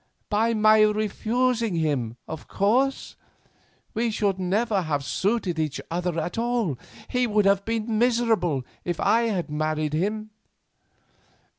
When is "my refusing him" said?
0.55-2.17